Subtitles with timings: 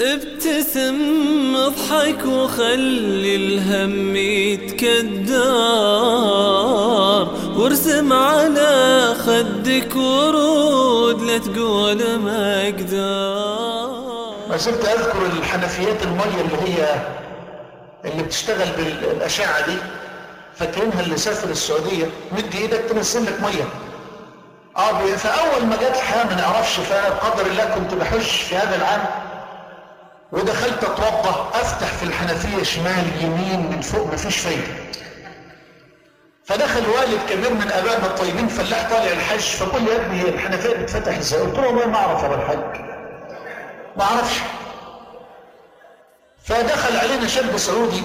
[0.00, 5.42] ابتسم اضحك وخلي الهم يتكدر.
[7.56, 14.02] وارسم على خدك ورود لا تقول ما أقدر.
[14.48, 17.06] ما زلت أذكر الحنفيات الميه اللي هي
[18.04, 19.76] اللي بتشتغل بالأشعة دي.
[20.54, 22.06] فاكرينها اللي سافر السعودية.
[22.32, 23.68] مد إيدك تنزل لك مية.
[24.76, 29.04] آه فاول ما جت الحياة ما نعرفش فقدر الله كنت بحج في هذا العام.
[30.32, 34.66] ودخلت اتوضا أفتح في الحنفية شمال يمين من فوق مفيش فايدة.
[36.44, 40.76] فدخل والد كبير من ابائنا الطيبين فلاح طالع الحج فقول لي يا ابني هي الحنفية
[40.76, 42.80] بتفتح إزاي؟ قلت له والله ما أعرف أبو الحج
[43.96, 44.36] ما أعرفش.
[46.44, 48.02] فدخل علينا شاب سعودي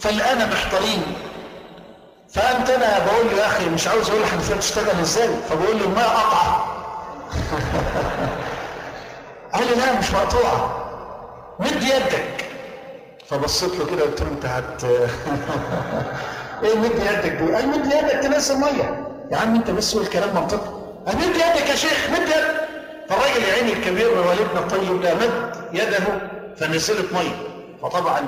[0.00, 1.02] فالآن محتارين.
[2.34, 6.08] فقمت أنا بقول له يا أخي مش عاوز أقول الحنفيه بتشتغل إزاي؟ فبقول له الماء
[6.08, 6.66] قطعه
[9.54, 10.82] قال لي لا مش مقطوعه
[11.60, 12.44] مد يدك.
[13.26, 14.84] فبصيت له كده قلت له أنت هت
[16.64, 20.34] إيه مد يدك؟ دي؟ قال مد يدك؟ تنزل ميه يا عم أنت بس قول كلام
[20.36, 20.68] منطقي.
[21.06, 22.68] قال مد يدك يا شيخ مد يدك.
[23.08, 25.98] فالراجل يا عيني الكبير والدنا الطيب ده مد يده
[26.56, 27.46] فنزلت مية.
[27.82, 28.20] فطبعا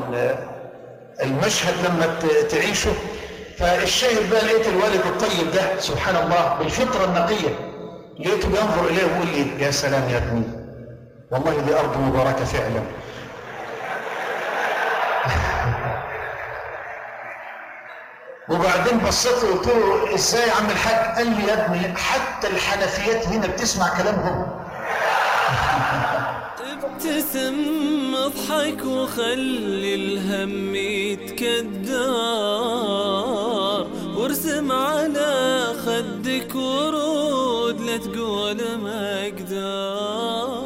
[1.22, 2.18] المشهد لما
[2.50, 2.90] تعيشه
[3.58, 7.58] فالشاهد بقى لقيت الوالد الطيب ده سبحان الله بالفطرة النقية.
[8.20, 10.42] لقيته بينظر إليه ويقول لي يا سلام يا ابني
[11.30, 12.82] والله دي أرض مباركة فعلا.
[18.50, 23.26] وبعدين بصيت له قلت له إزاي يا عم الحاج؟ قال لي يا ابني حتى الحنفيات
[23.26, 24.46] هنا بتسمع كلامهم.
[26.98, 32.08] ابتسم اضحك وخلي الهم يتكدر.
[36.08, 40.57] ودك ورود لا تقول ما أقدر.